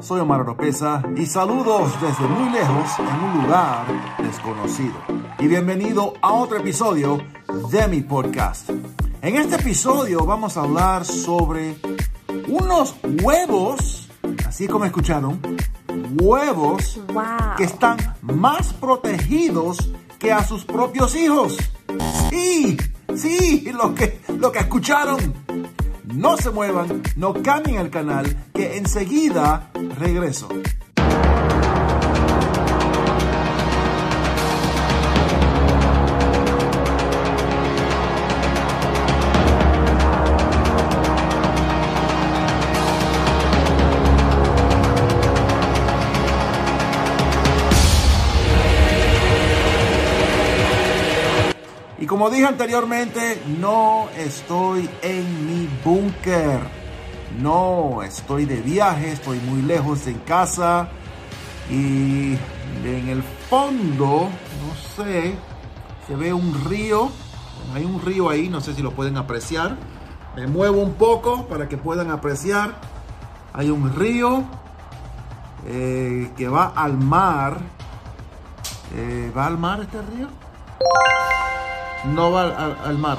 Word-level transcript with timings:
soy 0.00 0.20
Omar 0.20 0.40
Oropesa 0.40 1.02
y 1.16 1.26
saludos 1.26 1.92
desde 2.00 2.26
muy 2.26 2.50
lejos 2.50 2.98
en 2.98 3.24
un 3.24 3.42
lugar 3.42 3.86
desconocido. 4.18 4.94
Y 5.38 5.46
bienvenido 5.46 6.14
a 6.20 6.32
otro 6.32 6.58
episodio 6.58 7.18
de 7.70 7.88
mi 7.88 8.00
podcast. 8.00 8.70
En 9.22 9.36
este 9.36 9.56
episodio 9.56 10.24
vamos 10.24 10.56
a 10.56 10.62
hablar 10.62 11.04
sobre 11.04 11.76
unos 12.48 12.94
huevos, 13.22 14.08
así 14.46 14.66
como 14.66 14.84
escucharon, 14.84 15.40
huevos 16.20 17.00
que 17.56 17.64
están 17.64 17.96
más 18.22 18.72
protegidos 18.74 19.90
que 20.18 20.32
a 20.32 20.42
sus 20.44 20.64
propios 20.64 21.14
hijos. 21.14 21.56
Sí, 22.30 22.76
sí, 23.14 23.70
lo 23.72 23.94
que, 23.94 24.20
lo 24.38 24.50
que 24.52 24.60
escucharon. 24.60 25.43
No 26.14 26.36
se 26.36 26.50
muevan, 26.50 27.02
no 27.16 27.34
cambien 27.42 27.80
el 27.80 27.90
canal, 27.90 28.24
que 28.54 28.76
enseguida 28.76 29.70
regreso. 29.98 30.48
Como 52.14 52.30
dije 52.30 52.46
anteriormente, 52.46 53.42
no 53.58 54.06
estoy 54.16 54.88
en 55.02 55.46
mi 55.48 55.68
búnker. 55.84 56.60
No, 57.40 58.04
estoy 58.04 58.44
de 58.44 58.60
viaje, 58.62 59.10
estoy 59.10 59.40
muy 59.40 59.62
lejos 59.62 60.06
en 60.06 60.20
casa. 60.20 60.90
Y 61.68 62.38
en 62.84 63.08
el 63.08 63.20
fondo, 63.50 64.28
no 64.28 64.74
sé, 64.94 65.34
se 66.06 66.14
ve 66.14 66.32
un 66.32 66.54
río. 66.66 67.10
Hay 67.74 67.84
un 67.84 68.00
río 68.00 68.30
ahí, 68.30 68.48
no 68.48 68.60
sé 68.60 68.74
si 68.74 68.82
lo 68.82 68.92
pueden 68.92 69.16
apreciar. 69.16 69.76
Me 70.36 70.46
muevo 70.46 70.82
un 70.82 70.94
poco 70.94 71.48
para 71.48 71.68
que 71.68 71.76
puedan 71.76 72.12
apreciar. 72.12 72.76
Hay 73.52 73.70
un 73.70 73.92
río 73.92 74.44
eh, 75.66 76.30
que 76.36 76.46
va 76.46 76.66
al 76.76 76.96
mar. 76.96 77.58
Eh, 78.94 79.32
¿Va 79.36 79.46
al 79.46 79.58
mar 79.58 79.80
este 79.80 80.00
río? 80.00 80.28
No 82.06 82.30
va 82.30 82.74
al, 82.84 82.98
mar. 82.98 83.18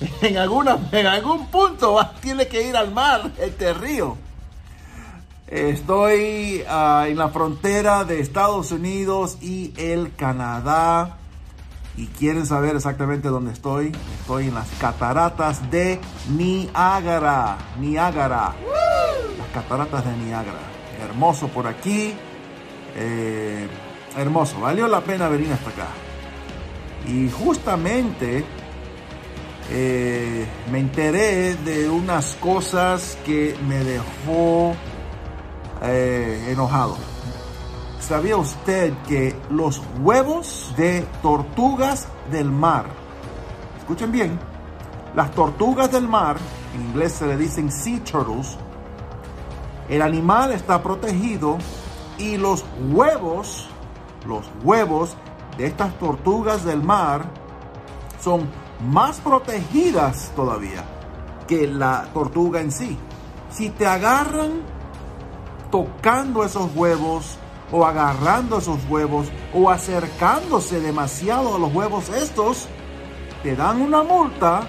En, 0.22 0.36
alguna, 0.36 0.76
en 0.92 1.06
algún 1.06 1.46
punto 1.46 1.94
va, 1.94 2.12
tiene 2.20 2.48
que 2.48 2.68
ir 2.68 2.76
al 2.76 2.92
mar 2.92 3.30
este 3.38 3.72
río. 3.72 4.16
Estoy 5.46 6.64
uh, 6.68 7.04
en 7.04 7.16
la 7.16 7.28
frontera 7.28 8.04
de 8.04 8.20
Estados 8.20 8.72
Unidos 8.72 9.38
y 9.40 9.72
el 9.76 10.14
Canadá. 10.14 11.18
Y 11.96 12.06
quieren 12.06 12.44
saber 12.44 12.74
exactamente 12.74 13.28
dónde 13.28 13.52
estoy. 13.52 13.92
Estoy 14.20 14.48
en 14.48 14.54
las 14.54 14.68
cataratas 14.80 15.70
de 15.70 16.00
Niágara. 16.36 17.56
Niágara. 17.78 18.52
Las 19.38 19.48
cataratas 19.52 20.04
de 20.04 20.16
Niágara. 20.16 20.58
Hermoso 21.00 21.46
por 21.48 21.68
aquí. 21.68 22.14
Eh, 22.96 23.68
hermoso. 24.16 24.60
Valió 24.60 24.88
la 24.88 25.02
pena 25.02 25.28
venir 25.28 25.52
hasta 25.52 25.70
acá. 25.70 25.86
Y 27.06 27.30
justamente 27.30 28.44
eh, 29.70 30.46
me 30.70 30.78
enteré 30.78 31.54
de 31.56 31.88
unas 31.88 32.34
cosas 32.36 33.18
que 33.24 33.56
me 33.66 33.82
dejó 33.82 34.74
eh, 35.82 36.48
enojado. 36.50 36.96
¿Sabía 38.00 38.36
usted 38.36 38.92
que 39.08 39.34
los 39.50 39.82
huevos 40.00 40.74
de 40.76 41.06
tortugas 41.22 42.08
del 42.30 42.50
mar, 42.50 42.86
escuchen 43.78 44.12
bien, 44.12 44.38
las 45.14 45.30
tortugas 45.30 45.90
del 45.90 46.08
mar, 46.08 46.36
en 46.74 46.82
inglés 46.82 47.12
se 47.12 47.26
le 47.26 47.36
dicen 47.36 47.70
sea 47.70 47.98
turtles, 48.04 48.58
el 49.88 50.02
animal 50.02 50.52
está 50.52 50.82
protegido 50.82 51.58
y 52.18 52.36
los 52.36 52.64
huevos, 52.90 53.68
los 54.26 54.50
huevos 54.62 55.16
de 55.56 55.66
estas 55.66 55.98
tortugas 55.98 56.64
del 56.64 56.82
mar 56.82 57.24
son 58.20 58.48
más 58.88 59.20
protegidas 59.20 60.32
todavía 60.34 60.84
que 61.46 61.66
la 61.66 62.08
tortuga 62.12 62.60
en 62.60 62.72
sí. 62.72 62.98
Si 63.50 63.70
te 63.70 63.86
agarran 63.86 64.62
tocando 65.70 66.44
esos 66.44 66.74
huevos 66.74 67.36
o 67.70 67.84
agarrando 67.84 68.58
esos 68.58 68.78
huevos 68.88 69.28
o 69.52 69.70
acercándose 69.70 70.80
demasiado 70.80 71.54
a 71.54 71.58
los 71.58 71.72
huevos 71.72 72.08
estos, 72.08 72.68
te 73.42 73.54
dan 73.54 73.80
una 73.80 74.02
multa 74.02 74.62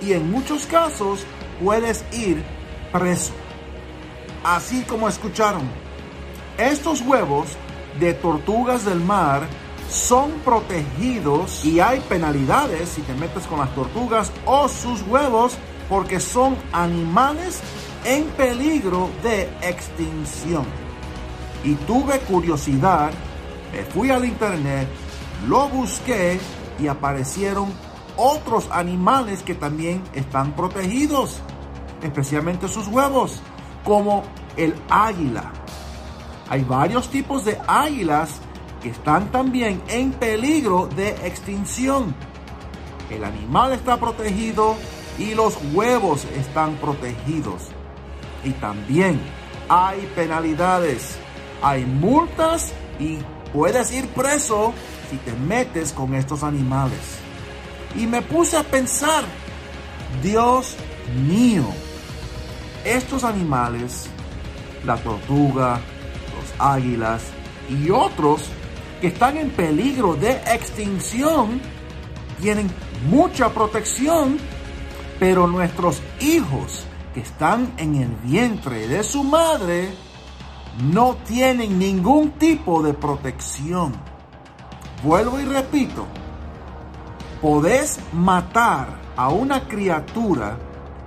y 0.00 0.12
en 0.12 0.30
muchos 0.30 0.66
casos 0.66 1.24
puedes 1.62 2.04
ir 2.12 2.44
preso. 2.92 3.32
Así 4.44 4.82
como 4.82 5.08
escucharon, 5.08 5.62
estos 6.58 7.00
huevos 7.00 7.48
de 7.98 8.14
tortugas 8.14 8.84
del 8.84 9.00
mar 9.00 9.46
son 9.90 10.32
protegidos 10.44 11.64
y 11.64 11.80
hay 11.80 12.00
penalidades 12.00 12.88
si 12.88 13.02
te 13.02 13.14
metes 13.14 13.46
con 13.46 13.60
las 13.60 13.74
tortugas 13.74 14.32
o 14.46 14.68
sus 14.68 15.02
huevos 15.02 15.56
porque 15.88 16.20
son 16.20 16.56
animales 16.72 17.60
en 18.04 18.24
peligro 18.30 19.10
de 19.22 19.44
extinción. 19.62 20.64
Y 21.62 21.74
tuve 21.74 22.18
curiosidad, 22.20 23.10
me 23.72 23.84
fui 23.84 24.10
al 24.10 24.24
internet, 24.24 24.88
lo 25.46 25.68
busqué 25.68 26.38
y 26.78 26.86
aparecieron 26.88 27.72
otros 28.16 28.68
animales 28.70 29.42
que 29.42 29.54
también 29.54 30.02
están 30.14 30.52
protegidos, 30.54 31.40
especialmente 32.02 32.68
sus 32.68 32.88
huevos, 32.88 33.40
como 33.84 34.22
el 34.56 34.74
águila. 34.88 35.52
Hay 36.48 36.62
varios 36.62 37.08
tipos 37.08 37.44
de 37.44 37.58
águilas 37.66 38.30
que 38.84 38.90
están 38.90 39.32
también 39.32 39.82
en 39.88 40.12
peligro 40.12 40.90
de 40.94 41.08
extinción. 41.26 42.14
El 43.08 43.24
animal 43.24 43.72
está 43.72 43.98
protegido 43.98 44.76
y 45.18 45.34
los 45.34 45.56
huevos 45.72 46.26
están 46.36 46.74
protegidos. 46.76 47.62
Y 48.44 48.50
también 48.50 49.18
hay 49.70 50.06
penalidades, 50.14 51.16
hay 51.62 51.86
multas 51.86 52.74
y 53.00 53.20
puedes 53.54 53.90
ir 53.90 54.06
preso 54.08 54.74
si 55.10 55.16
te 55.16 55.32
metes 55.32 55.94
con 55.94 56.14
estos 56.14 56.42
animales. 56.42 57.00
Y 57.96 58.06
me 58.06 58.20
puse 58.20 58.58
a 58.58 58.64
pensar, 58.64 59.24
Dios 60.22 60.76
mío, 61.26 61.64
estos 62.84 63.24
animales, 63.24 64.10
la 64.84 64.96
tortuga, 64.98 65.80
los 66.36 66.60
águilas 66.60 67.22
y 67.70 67.88
otros 67.88 68.50
que 69.04 69.08
están 69.08 69.36
en 69.36 69.50
peligro 69.50 70.14
de 70.14 70.30
extinción 70.30 71.60
tienen 72.40 72.70
mucha 73.10 73.50
protección, 73.50 74.38
pero 75.20 75.46
nuestros 75.46 76.00
hijos 76.20 76.86
que 77.12 77.20
están 77.20 77.74
en 77.76 77.96
el 77.96 78.08
vientre 78.24 78.88
de 78.88 79.04
su 79.04 79.22
madre 79.22 79.90
no 80.90 81.16
tienen 81.16 81.78
ningún 81.78 82.30
tipo 82.38 82.82
de 82.82 82.94
protección. 82.94 83.92
Vuelvo 85.02 85.38
y 85.38 85.44
repito, 85.44 86.06
podés 87.42 88.00
matar 88.14 88.88
a 89.16 89.28
una 89.28 89.68
criatura 89.68 90.56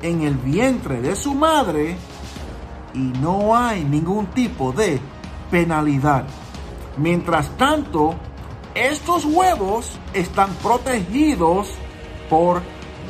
en 0.00 0.22
el 0.22 0.36
vientre 0.36 1.02
de 1.02 1.14
su 1.14 1.34
madre 1.34 1.98
y 2.94 3.00
no 3.20 3.54
hay 3.54 3.84
ningún 3.84 4.28
tipo 4.28 4.72
de 4.72 4.98
penalidad. 5.50 6.24
Mientras 6.96 7.48
tanto, 7.56 8.14
estos 8.74 9.24
huevos 9.24 9.98
están 10.12 10.54
protegidos 10.56 11.68
por 12.28 12.62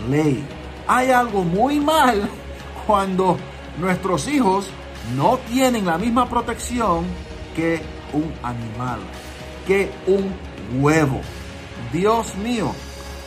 ley. 0.08 0.46
Hay 0.87 1.11
algo 1.11 1.44
muy 1.44 1.81
mal 1.81 2.29
cuando 2.87 3.37
nuestros 3.79 4.29
hijos 4.29 4.67
no 5.17 5.38
tienen 5.49 5.87
la 5.87 5.99
misma 5.99 6.29
protección 6.29 7.05
que 7.55 7.82
un 8.12 8.32
animal. 8.43 9.00
que 9.67 9.90
un 10.08 10.34
huevo. 10.82 11.20
Dios 11.93 12.34
mío, 12.37 12.73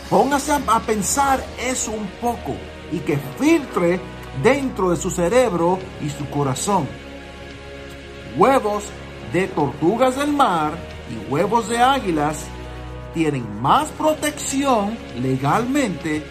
póngase 0.10 0.52
a 0.52 0.80
pensar 0.82 1.42
eso 1.58 1.92
un 1.92 2.08
poco 2.20 2.56
y 2.92 3.00
que 3.00 3.18
filtre 3.40 4.02
dentro 4.44 4.92
de 4.92 4.98
su 4.98 5.10
cerebro 5.10 5.80
y 6.02 6.10
su 6.10 6.30
corazón. 6.30 6.88
Huevos 8.38 8.84
de 9.34 9.48
tortugas 9.48 10.16
del 10.18 10.34
mar 10.34 10.74
y 11.10 11.32
huevos 11.32 11.70
de 11.70 11.80
águilas 11.80 12.46
tienen 13.14 13.62
más 13.62 13.90
protección 13.92 14.98
legalmente 15.22 16.24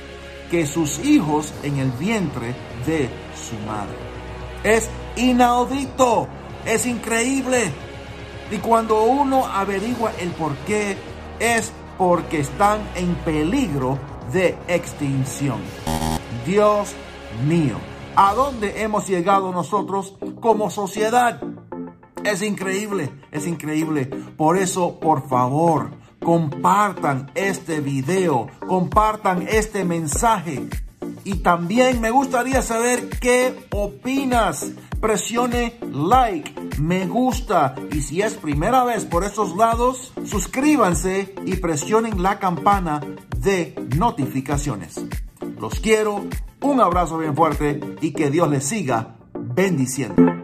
que 0.51 0.67
sus 0.67 1.05
hijos 1.05 1.53
en 1.63 1.79
el 1.79 1.91
vientre 1.93 2.55
de 2.87 3.09
su 3.35 3.57
madre. 3.67 3.97
Es 4.63 4.91
inaudito, 5.17 6.29
es 6.67 6.87
increíble. 6.87 7.73
Y 8.51 8.59
cuando 8.59 9.03
uno 9.05 9.47
averigua 9.47 10.13
el 10.21 10.31
por 10.31 10.55
qué, 10.67 10.97
es 11.41 11.73
porque 11.97 12.41
están 12.41 12.81
en 12.95 13.15
peligro 13.17 13.99
de 14.33 14.57
extinción. 14.69 15.61
Dios 16.47 16.93
mío, 17.47 17.77
¿a 18.15 18.35
dónde 18.35 18.83
hemos 18.83 19.09
llegado 19.09 19.53
nosotros 19.53 20.15
como 20.41 20.71
sociedad? 20.71 21.41
Es 22.25 22.43
increíble, 22.43 23.11
es 23.31 23.47
increíble. 23.47 24.07
Por 24.07 24.57
eso, 24.57 24.99
por 24.99 25.29
favor, 25.29 25.91
compartan 26.21 27.31
este 27.35 27.81
video, 27.81 28.49
compartan 28.67 29.47
este 29.47 29.85
mensaje. 29.85 30.67
Y 31.23 31.37
también 31.37 32.01
me 32.01 32.11
gustaría 32.11 32.63
saber 32.63 33.11
qué 33.21 33.67
opinas. 33.71 34.73
Presione 35.01 35.79
like, 35.93 36.51
me 36.81 37.07
gusta 37.07 37.75
y 37.93 38.01
si 38.01 38.23
es 38.23 38.35
primera 38.35 38.85
vez 38.85 39.05
por 39.05 39.23
estos 39.23 39.55
lados, 39.55 40.15
suscríbanse 40.25 41.35
y 41.45 41.57
presionen 41.57 42.23
la 42.23 42.39
campana 42.39 43.01
de 43.37 43.75
notificaciones. 43.97 45.05
Los 45.61 45.79
quiero, 45.81 46.25
un 46.63 46.81
abrazo 46.81 47.19
bien 47.19 47.37
fuerte 47.37 47.81
y 48.01 48.13
que 48.13 48.31
Dios 48.31 48.49
les 48.51 48.65
siga 48.65 49.17
bendiciendo. 49.35 50.44